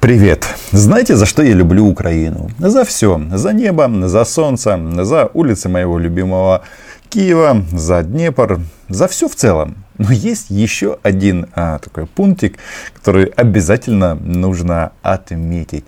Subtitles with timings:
[0.00, 0.46] Привет!
[0.70, 2.50] Знаете, за что я люблю Украину?
[2.60, 3.20] За все.
[3.32, 6.62] За небо, за солнце, за улицы моего любимого
[7.08, 9.74] Киева, за Днепр, за все в целом.
[9.98, 12.58] Но есть еще один а, такой пунктик,
[12.94, 15.84] который обязательно нужно отметить.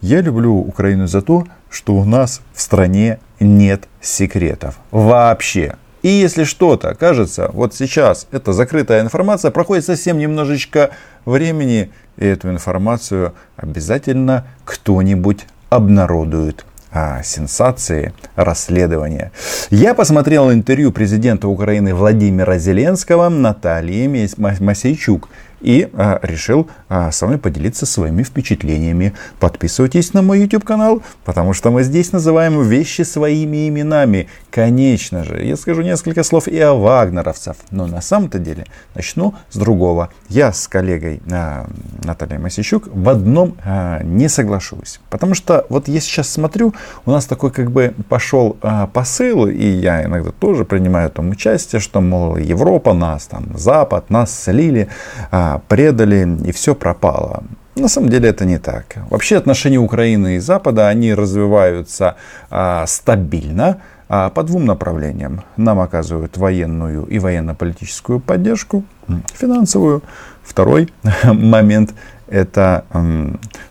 [0.00, 4.74] Я люблю Украину за то, что у нас в стране нет секретов.
[4.90, 5.76] Вообще.
[6.02, 10.90] И если что-то кажется, вот сейчас это закрытая информация, проходит совсем немножечко
[11.24, 19.32] времени, и эту информацию обязательно кто-нибудь обнародует а, сенсации, расследования.
[19.70, 25.28] Я посмотрел интервью президента Украины Владимира Зеленского Натальи Масейчук
[25.62, 29.14] и а, решил а, с вами поделиться своими впечатлениями.
[29.38, 34.28] Подписывайтесь на мой YouTube канал, потому что мы здесь называем вещи своими именами.
[34.50, 39.56] Конечно же, я скажу несколько слов и о вагнеровцев, но на самом-то деле начну с
[39.56, 40.10] другого.
[40.28, 41.66] Я с коллегой а,
[42.04, 46.74] Натальей Масичук в одном а, не соглашусь, потому что вот я сейчас смотрю,
[47.06, 51.80] у нас такой как бы пошел а, посыл, и я иногда тоже принимаю там участие,
[51.80, 54.88] что, мол, Европа нас, там, Запад нас слили,
[55.30, 57.44] а, предали, и все пропало.
[57.74, 58.96] На самом деле это не так.
[59.10, 62.16] Вообще отношения Украины и Запада, они развиваются
[62.50, 65.42] а, стабильно по двум направлениям.
[65.56, 68.84] Нам оказывают военную и военно-политическую поддержку,
[69.32, 70.02] финансовую.
[70.44, 70.92] Второй
[71.24, 71.94] момент
[72.28, 72.84] это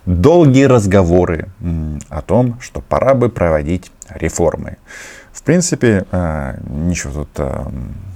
[0.06, 1.48] долгие разговоры
[2.08, 4.76] о том, что пора бы проводить реформы.
[5.32, 7.64] В принципе, э, ничего тут э,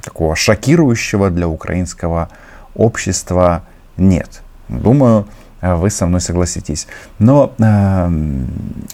[0.02, 2.28] такого шокирующего для украинского
[2.74, 3.64] общества
[3.96, 4.42] нет.
[4.68, 5.26] Думаю,
[5.62, 6.86] вы со мной согласитесь.
[7.18, 8.10] Но, э,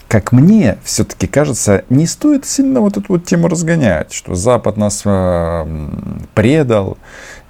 [0.09, 5.03] как мне все-таки кажется, не стоит сильно вот эту вот тему разгонять, что Запад нас
[5.05, 5.67] э,
[6.35, 6.97] предал,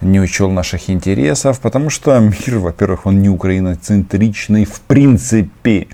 [0.02, 5.88] не учел наших интересов, потому что мир, во-первых, он не украиноцентричный в принципе.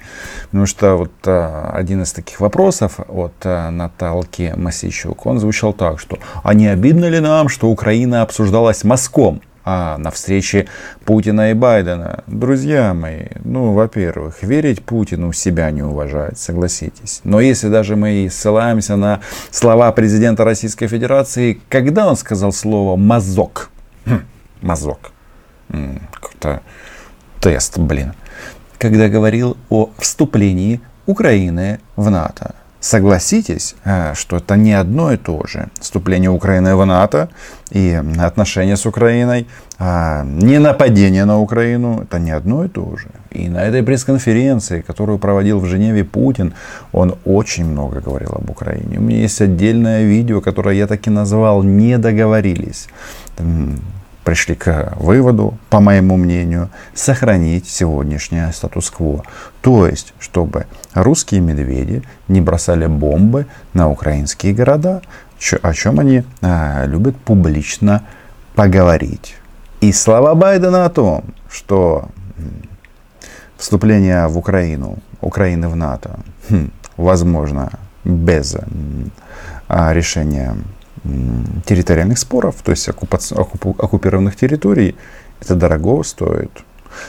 [0.46, 6.00] Потому что вот э, один из таких вопросов от э, Наталки Масичук, он звучал так,
[6.00, 9.40] что «А не обидно ли нам, что Украина обсуждалась мазком?»
[9.70, 10.66] а на встрече
[11.04, 12.24] Путина и Байдена.
[12.26, 17.20] Друзья мои, ну, во-первых, верить Путину себя не уважает, согласитесь.
[17.24, 23.68] Но если даже мы ссылаемся на слова президента Российской Федерации, когда он сказал слово «мазок»,
[24.62, 25.12] мазок,
[25.68, 26.62] как-то
[27.40, 28.14] тест, блин,
[28.78, 32.54] когда говорил о вступлении Украины в НАТО.
[32.80, 35.68] Согласитесь, э, что это не одно и то же.
[35.80, 37.28] Вступление Украины в НАТО
[37.72, 39.48] и отношения с Украиной,
[39.80, 43.08] а не нападение на Украину, это не одно и то же.
[43.32, 46.54] И на этой пресс-конференции, которую проводил в Женеве Путин,
[46.92, 48.98] он очень много говорил об Украине.
[48.98, 52.88] У меня есть отдельное видео, которое я таки назвал «Не договорились»
[54.28, 59.24] пришли к выводу, по моему мнению, сохранить сегодняшнее статус-кво.
[59.62, 65.00] То есть, чтобы русские медведи не бросали бомбы на украинские города,
[65.62, 68.02] о чем они а, любят публично
[68.54, 69.34] поговорить.
[69.80, 72.10] И слова Байдена о том, что
[73.56, 77.70] вступление в Украину, Украины в НАТО, хм, возможно
[78.04, 78.54] без
[79.68, 80.54] а, решения
[81.64, 84.96] территориальных споров, то есть оккупированных территорий,
[85.40, 86.50] это дорого стоит.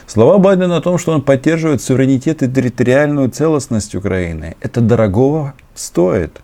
[0.07, 6.41] Слова Байдена о том, что он поддерживает суверенитет и территориальную целостность Украины, это дорогого стоит.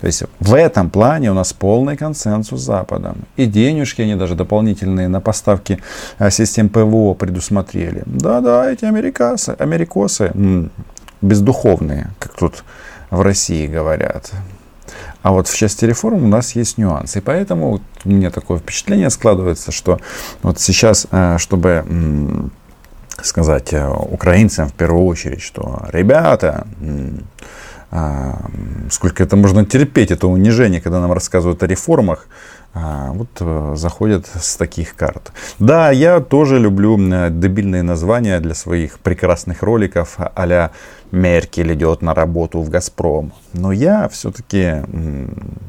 [0.00, 3.24] То есть в этом плане у нас полный консенсус с Западом.
[3.36, 5.80] И денежки они даже дополнительные на поставки
[6.18, 8.02] а, систем ПВО предусмотрели.
[8.06, 10.32] Да-да, эти америкосы, америкосы
[11.20, 12.64] бездуховные, как тут
[13.10, 14.32] в России говорят.
[15.26, 17.18] А вот в части реформ у нас есть нюансы.
[17.18, 19.98] И поэтому вот у меня такое впечатление складывается, что
[20.42, 21.84] вот сейчас, э, чтобы
[23.20, 26.68] сказать э, украинцам в первую очередь, что ребята,
[27.96, 28.34] а,
[28.90, 32.28] сколько это можно терпеть, это унижение, когда нам рассказывают о реформах,
[32.74, 35.32] а, вот э, заходят с таких карт.
[35.58, 36.98] Да, я тоже люблю
[37.30, 40.70] дебильные названия для своих прекрасных роликов а
[41.10, 43.32] Меркель идет на работу в Газпром.
[43.54, 44.82] Но я все-таки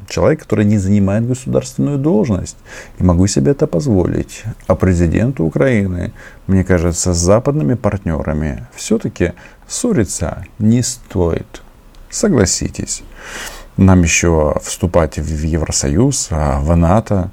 [0.06, 2.58] человек, который не занимает государственную должность.
[2.98, 4.44] И могу себе это позволить.
[4.66, 6.12] А президенту Украины,
[6.46, 9.32] мне кажется, с западными партнерами все-таки
[9.66, 11.62] ссориться не стоит.
[12.10, 13.02] Согласитесь
[13.78, 17.30] нам еще вступать в Евросоюз, а в НАТО.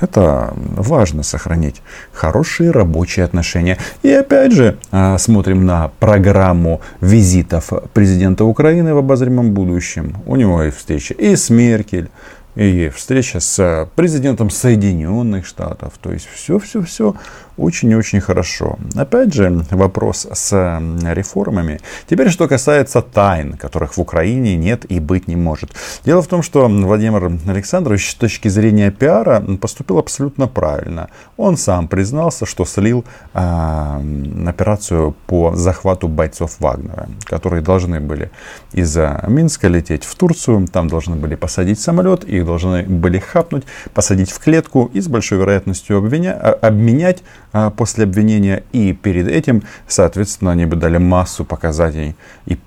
[0.00, 1.82] Это важно сохранить
[2.12, 3.78] хорошие рабочие отношения.
[4.02, 10.18] И опять же, а, смотрим на программу визитов президента Украины в обозримом будущем.
[10.26, 12.10] У него и встреча и с Меркель,
[12.56, 15.94] и встреча с президентом Соединенных Штатов.
[16.02, 17.16] То есть все-все-все
[17.56, 18.78] очень и очень хорошо.
[18.94, 21.80] Опять же, вопрос с реформами.
[22.08, 25.70] Теперь, что касается тайн, которых в Украине нет и быть не может.
[26.04, 31.08] Дело в том, что Владимир Александрович с точки зрения пиара поступил абсолютно правильно.
[31.36, 33.04] Он сам признался, что слил
[33.34, 34.00] э,
[34.46, 38.30] операцию по захвату бойцов Вагнера, которые должны были
[38.72, 38.96] из
[39.28, 43.64] Минска лететь в Турцию, там должны были посадить самолет, их должны были хапнуть,
[43.94, 48.62] посадить в клетку и с большой вероятностью обвиня, а, обменять а, после обвинения.
[48.72, 52.16] И перед этим, соответственно, они бы дали массу показаний
[52.46, 52.58] и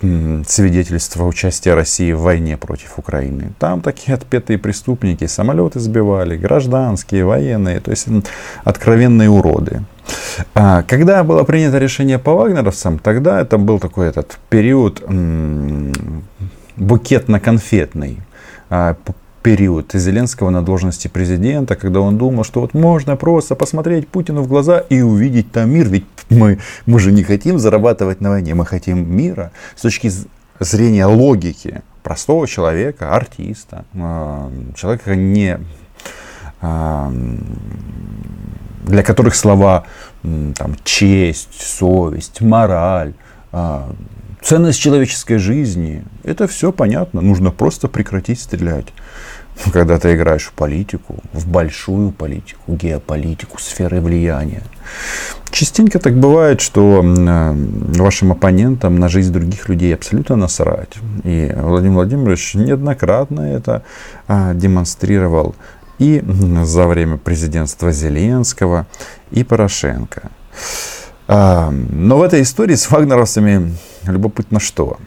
[0.48, 3.52] свидетельства участия России в войне против Украины.
[3.60, 8.08] Там такие отпетые преступники, самолеты сбивали, гражданские, военные, то есть
[8.64, 9.82] откровенные уроды.
[10.54, 15.02] А, когда было принято решение по вагнеровцам, тогда это был такой этот период
[16.78, 18.18] букетно-конфетный
[18.70, 18.96] а,
[19.46, 24.48] период Зеленского на должности президента, когда он думал, что вот можно просто посмотреть Путину в
[24.48, 25.88] глаза и увидеть там мир.
[25.88, 26.58] Ведь мы,
[26.88, 29.52] мы же не хотим зарабатывать на войне, мы хотим мира.
[29.76, 30.12] С точки
[30.60, 35.60] зрения логики простого человека, артиста, а, человека не
[36.60, 37.14] а,
[38.84, 39.86] для которых слова
[40.24, 43.14] там, честь, совесть, мораль,
[43.52, 43.94] а,
[44.42, 47.22] ценность человеческой жизни, это все понятно.
[47.22, 48.88] Нужно просто прекратить стрелять.
[49.72, 54.64] Когда ты играешь в политику, в большую политику, геополитику, сферы влияния.
[55.50, 57.54] Частенько так бывает, что э,
[57.98, 60.96] вашим оппонентам на жизнь других людей абсолютно насрать.
[61.24, 63.84] И Владимир Владимирович неоднократно это
[64.28, 65.56] а, демонстрировал
[65.98, 66.22] и
[66.64, 68.86] за время президентства Зеленского
[69.32, 70.30] и Порошенко.
[71.28, 73.76] А, но в этой истории с вагнеровцами
[74.06, 74.98] любопытно что.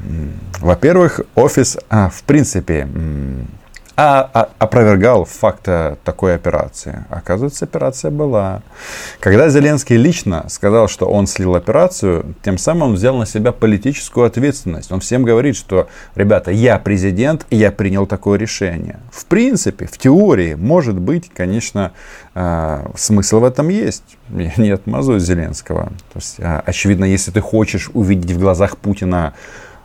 [0.60, 2.88] Во-первых, офис, а, в принципе,
[4.00, 5.68] а, а, опровергал факт
[6.04, 7.04] такой операции.
[7.10, 8.62] Оказывается, операция была.
[9.18, 14.92] Когда Зеленский лично сказал, что он слил операцию, тем самым взял на себя политическую ответственность.
[14.92, 19.00] Он всем говорит, что, ребята, я президент, и я принял такое решение.
[19.10, 21.90] В принципе, в теории, может быть, конечно,
[22.36, 24.16] э, смысл в этом есть.
[24.30, 25.86] Я не отмазываю Зеленского.
[26.12, 29.34] То есть, э, очевидно, если ты хочешь увидеть в глазах Путина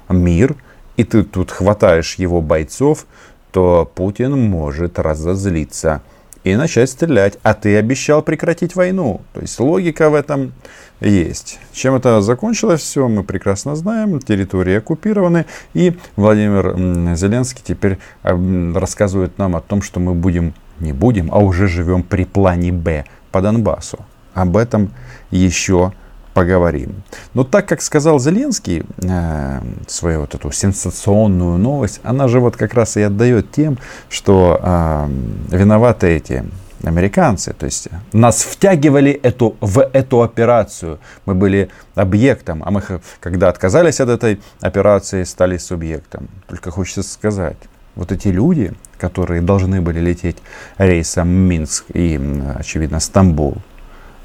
[0.08, 0.56] мир,
[0.98, 3.08] и ты тут хватаешь его бойцов,
[3.54, 6.02] то Путин может разозлиться
[6.44, 7.38] и начать стрелять.
[7.44, 9.22] А ты обещал прекратить войну.
[9.34, 10.54] То есть логика в этом
[11.00, 11.60] есть.
[11.72, 14.20] Чем это закончилось все, мы прекрасно знаем.
[14.20, 15.46] Территории оккупированы.
[15.76, 21.68] И Владимир Зеленский теперь рассказывает нам о том, что мы будем, не будем, а уже
[21.68, 24.00] живем при плане Б по Донбассу.
[24.34, 24.92] Об этом
[25.30, 25.94] еще
[26.34, 27.04] поговорим.
[27.34, 32.74] Но так как сказал Зеленский э, свою вот эту сенсационную новость, она же вот как
[32.74, 33.78] раз и отдает тем,
[34.10, 35.08] что э,
[35.50, 36.44] виноваты эти
[36.84, 37.54] американцы.
[37.54, 41.00] То есть нас втягивали эту, в эту операцию.
[41.26, 42.84] Мы были объектом, а мы,
[43.20, 46.28] когда отказались от этой операции, стали субъектом.
[46.48, 47.58] Только хочется сказать,
[47.96, 50.38] вот эти люди, которые должны были лететь
[50.78, 52.20] рейсом Минск и,
[52.56, 53.58] очевидно, Стамбул,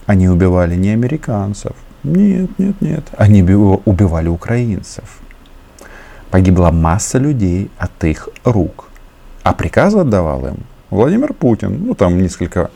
[0.06, 1.72] они убивали не американцев,
[2.02, 3.04] нет, нет, нет.
[3.16, 5.18] Они убивали украинцев.
[6.30, 8.88] Погибла масса людей от их рук.
[9.42, 10.56] А приказы отдавал им
[10.90, 11.86] Владимир Путин.
[11.86, 12.70] Ну, там несколько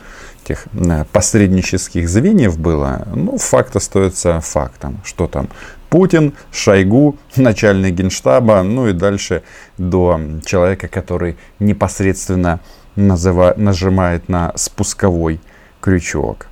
[0.45, 3.07] тех э, посреднических звеньев было.
[3.15, 5.01] Ну, факт остается фактом.
[5.05, 5.49] Что там?
[5.89, 9.43] Путин, Шойгу, начальник генштаба, ну и дальше
[9.77, 12.61] до человека, который непосредственно
[12.97, 15.39] называ, нажимает на спусковой
[15.81, 16.47] крючок.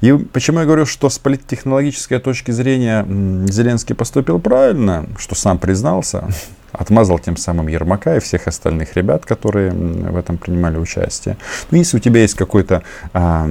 [0.00, 3.04] И почему я говорю, что с политтехнологической точки зрения
[3.48, 6.28] Зеленский поступил правильно, что сам признался,
[6.72, 11.36] отмазал тем самым Ермака и всех остальных ребят, которые в этом принимали участие.
[11.40, 12.82] Но ну, если у тебя есть какой-то
[13.12, 13.48] а,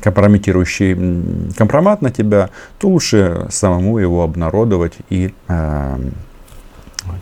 [0.00, 5.98] компрометирующий компромат на тебя, то лучше самому его обнародовать и а,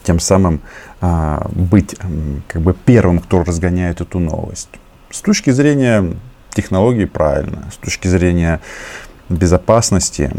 [0.04, 0.61] тем самым
[1.00, 1.97] а, быть
[2.49, 4.69] как бы первым, кто разгоняет эту новость.
[5.11, 6.14] С точки зрения
[6.54, 8.61] технологии правильно, с точки зрения
[9.28, 10.30] безопасности,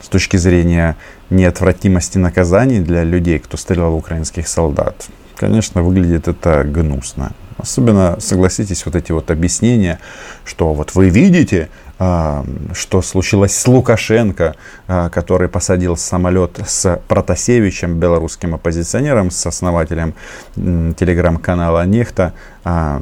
[0.00, 0.96] с точки зрения
[1.30, 5.06] неотвратимости наказаний для людей, кто стрелял в украинских солдат.
[5.36, 7.32] Конечно, выглядит это гнусно.
[7.58, 10.00] Особенно, согласитесь, вот эти вот объяснения,
[10.44, 14.56] что вот вы видите, а, что случилось с Лукашенко,
[14.88, 20.14] а, который посадил самолет с Протасевичем, белорусским оппозиционером, с основателем
[20.56, 22.32] телеграм-канала Нехта.
[22.64, 23.00] А,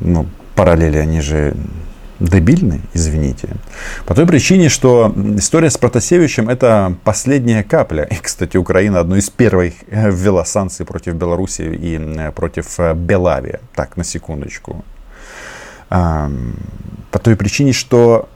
[0.00, 1.54] ну, параллели, они же
[2.20, 3.48] дебильны, извините.
[4.06, 8.04] По той причине, что история с Протасевичем это последняя капля.
[8.04, 12.94] И, кстати, Украина одной из первых э, ввела санкции против Беларуси и э, против э,
[12.94, 13.60] Белавия.
[13.74, 14.84] Так, на секундочку.
[15.88, 18.28] по той причине, что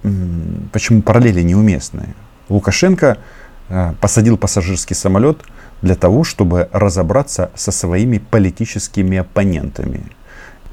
[0.72, 2.14] почему параллели неуместные.
[2.48, 3.18] Лукашенко
[3.68, 5.38] э, посадил пассажирский самолет
[5.82, 10.04] для того, чтобы разобраться со своими политическими оппонентами.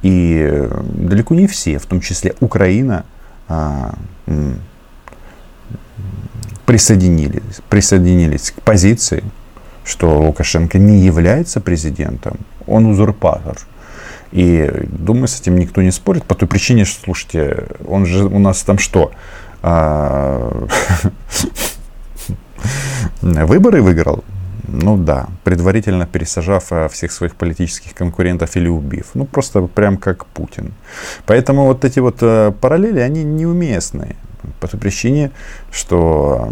[0.02, 3.06] И э, далеко не все, в том числе Украина,
[3.48, 3.94] а,
[6.66, 9.24] присоединились, присоединились к позиции,
[9.84, 13.58] что Лукашенко не является президентом, он узурпатор.
[14.32, 18.40] И думаю, с этим никто не спорит по той причине, что, слушайте, он же у
[18.40, 19.12] нас там что?
[19.62, 20.66] А,
[23.22, 24.24] выборы выиграл?
[24.68, 29.12] Ну да, предварительно пересажав а, всех своих политических конкурентов или убив.
[29.14, 30.74] Ну просто прям как Путин.
[31.26, 34.16] Поэтому вот эти вот а, параллели, они неуместные.
[34.60, 35.32] По той причине,
[35.72, 36.52] что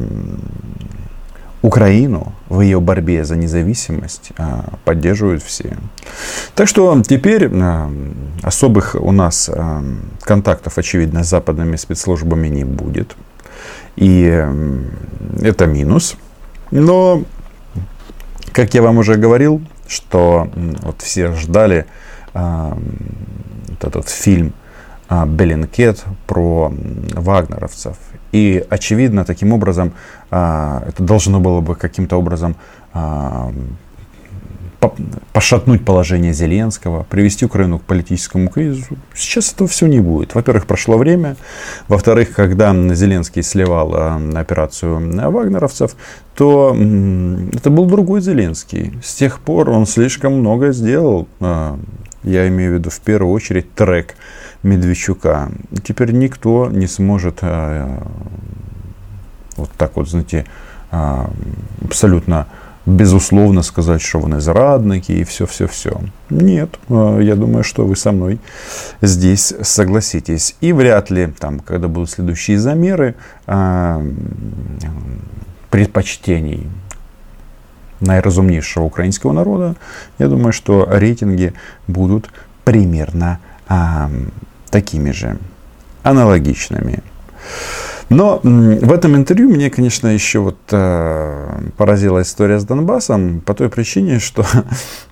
[1.62, 5.78] Украину в ее борьбе за независимость а, поддерживают все.
[6.56, 7.50] Так что теперь
[8.42, 9.50] особых у нас
[10.22, 13.16] контактов, очевидно, с западными спецслужбами не будет.
[13.96, 14.48] И
[15.42, 16.16] это минус.
[16.72, 17.24] Но,
[18.53, 20.50] как я вам уже говорил, что
[20.82, 21.86] вот все ждали
[22.34, 24.53] вот этот фильм
[25.10, 26.72] Беллинкет про
[27.13, 27.98] вагнеровцев.
[28.32, 29.94] И, очевидно, таким образом,
[30.29, 32.56] а, это должно было бы каким-то образом
[32.94, 33.51] а,
[35.33, 38.98] пошатнуть положение Зеленского, привести Украину к политическому кризису.
[39.13, 40.36] Сейчас этого все не будет.
[40.36, 41.36] Во-первых, прошло время.
[41.88, 45.95] Во-вторых, когда Зеленский сливал а, операцию вагнеровцев,
[46.36, 46.75] то
[47.53, 48.93] это был другой Зеленский.
[49.03, 51.27] С тех пор он слишком много сделал.
[52.24, 54.15] Я имею в виду в первую очередь трек
[54.63, 55.51] Медведчука.
[55.83, 57.88] Теперь никто не сможет э,
[59.55, 60.45] вот так вот, знаете,
[60.91, 61.25] э,
[61.86, 62.48] абсолютно
[62.89, 66.01] безусловно сказать, что вы зрадники и все-все-все.
[66.29, 68.39] Нет, э, я думаю, что вы со мной
[69.01, 70.55] здесь согласитесь.
[70.62, 73.15] И вряд ли, там, когда будут следующие замеры
[75.69, 76.67] предпочтений
[78.00, 79.75] найразумнейшего украинского народа,
[80.17, 81.53] я думаю, что рейтинги
[81.88, 82.29] будут
[82.63, 83.39] примерно
[84.69, 85.38] такими же,
[86.03, 87.03] аналогичными.
[88.10, 93.70] Но в этом интервью мне, конечно, еще вот э, поразила история с Донбассом по той
[93.70, 94.46] причине, что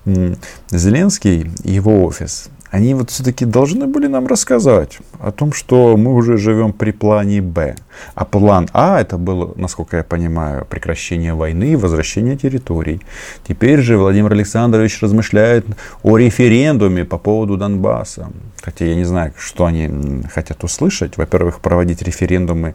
[0.70, 6.14] Зеленский и его офис они вот все-таки должны были нам рассказать о том, что мы
[6.14, 7.76] уже живем при плане Б.
[8.14, 13.00] А план А это было, насколько я понимаю, прекращение войны и возвращение территорий.
[13.46, 15.66] Теперь же Владимир Александрович размышляет
[16.02, 18.30] о референдуме по поводу Донбасса.
[18.62, 21.16] Хотя я не знаю, что они хотят услышать.
[21.16, 22.74] Во-первых, проводить референдумы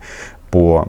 [0.53, 0.88] по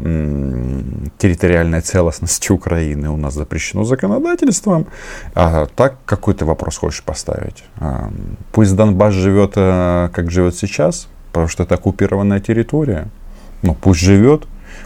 [1.17, 4.87] территориальной целостности Украины у нас запрещено законодательством.
[5.35, 7.65] А так какой ты вопрос хочешь поставить?
[7.79, 8.11] А,
[8.53, 13.09] пусть Донбасс живет, э, как живет сейчас, потому что это оккупированная территория.
[13.63, 14.43] Ну, пусть живет,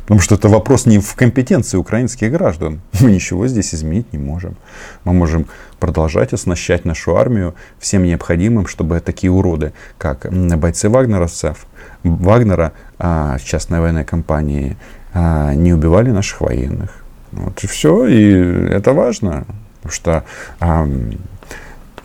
[0.09, 2.81] Потому что это вопрос не в компетенции украинских граждан.
[3.01, 4.57] Мы ничего здесь изменить не можем.
[5.05, 5.47] Мы можем
[5.79, 11.67] продолжать оснащать нашу армию всем необходимым, чтобы такие уроды, как бойцы вагнеровцев,
[12.05, 14.79] Вагнера, а, частной военной компании,
[15.13, 17.05] а, не убивали наших военных.
[17.33, 18.33] Вот и все, и
[18.71, 19.45] это важно,
[19.83, 20.25] потому что
[20.59, 20.89] а,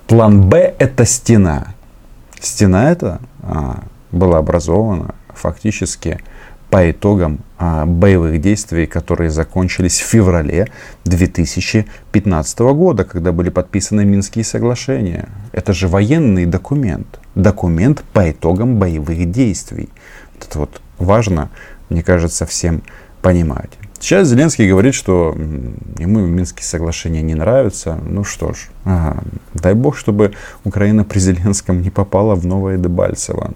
[0.08, 1.68] план Б это стена.
[2.42, 6.20] Стена эта а, была образована фактически
[6.74, 10.72] по итогам а, боевых действий, которые закончились в феврале
[11.06, 15.30] 2015 года, когда были подписаны Минские соглашения.
[15.52, 17.20] Это же военный документ.
[17.36, 19.90] Документ по итогам боевых действий.
[20.42, 21.52] Это вот важно,
[21.90, 22.82] мне кажется, всем
[23.22, 23.70] понимать.
[24.04, 25.34] Сейчас Зеленский говорит, что
[25.98, 27.98] ему Минские соглашения не нравятся.
[28.06, 30.34] Ну что ж, ага, дай бог, чтобы
[30.66, 33.54] Украина при Зеленском не попала в новое Дебальцево.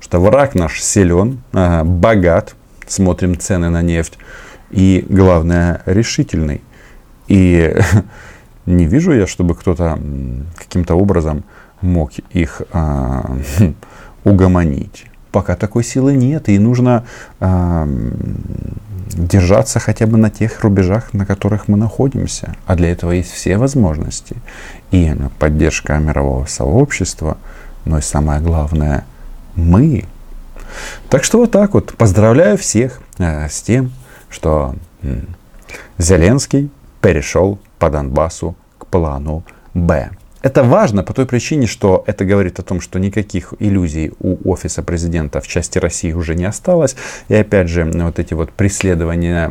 [0.00, 2.56] Что враг наш силен, ага, богат,
[2.88, 4.18] смотрим цены на нефть,
[4.72, 6.60] и, главное, решительный.
[7.28, 7.76] И
[8.66, 9.96] не вижу я, чтобы кто-то
[10.58, 11.44] каким-то образом
[11.82, 13.38] мог их а,
[14.24, 15.06] угомонить.
[15.34, 17.04] Пока такой силы нет, и нужно
[17.40, 17.88] а,
[19.08, 22.54] держаться хотя бы на тех рубежах, на которых мы находимся.
[22.66, 24.36] А для этого есть все возможности.
[24.92, 27.36] И поддержка мирового сообщества,
[27.84, 29.04] но и самое главное,
[29.56, 30.04] мы.
[31.10, 31.96] Так что вот так вот.
[31.96, 33.90] Поздравляю всех э, с тем,
[34.30, 35.20] что э,
[35.98, 39.42] Зеленский перешел по Донбассу к плану
[39.74, 40.10] Б.
[40.44, 44.82] Это важно по той причине, что это говорит о том, что никаких иллюзий у офиса
[44.82, 46.96] президента в части России уже не осталось.
[47.28, 49.50] И опять же, вот эти вот преследования,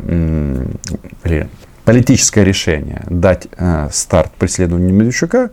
[1.84, 5.50] политическое решение дать э, старт преследованию Медведчука,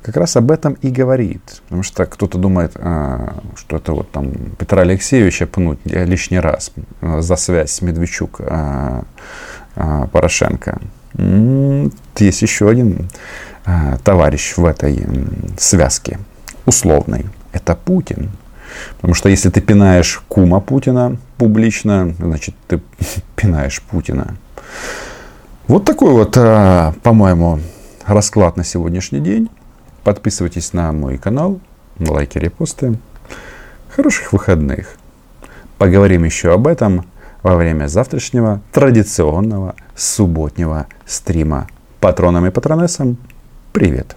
[0.00, 1.42] как раз об этом и говорит.
[1.64, 7.36] Потому что кто-то думает, а, что это вот там Петра Алексеевича пнуть лишний раз за
[7.36, 9.04] связь с Медведчук а,
[9.76, 10.80] а, Порошенко.
[11.18, 13.08] Есть еще один
[14.04, 15.06] товарищ в этой
[15.58, 16.18] связке
[16.64, 17.26] условной.
[17.52, 18.30] Это Путин.
[18.96, 22.80] Потому что если ты пинаешь кума Путина публично, значит, ты
[23.36, 24.36] пинаешь Путина.
[25.66, 26.32] Вот такой вот,
[27.02, 27.60] по-моему,
[28.06, 29.50] расклад на сегодняшний день.
[30.02, 31.60] Подписывайтесь на мой канал,
[31.98, 32.98] лайки, репосты.
[33.94, 34.94] Хороших выходных.
[35.76, 37.04] Поговорим еще об этом
[37.48, 41.66] во время завтрашнего традиционного субботнего стрима.
[41.98, 43.16] Патронам и патронессам
[43.72, 44.16] привет!